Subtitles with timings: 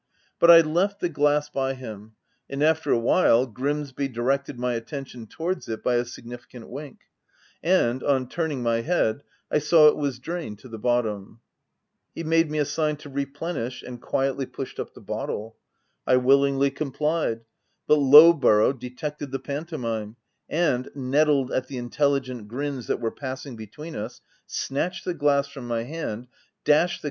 [0.39, 2.13] But I left the glass by him;
[2.49, 7.01] and after a while, Grimsby directed my attention towards it, by a significant wink;
[7.61, 11.41] and, on turn ing my head, I saw it was drained to the bottom.
[12.15, 15.57] He made me a sign to replenish, and quietly pushed up the bottle.
[16.07, 17.41] I willingly com plied;
[17.85, 20.15] but Lowborough detected the panto mime,
[20.49, 25.67] and, nettled at the intelligent grins that were passing between us, snatched the glass from
[25.67, 26.25] my hand,
[26.65, 26.99] dashea the.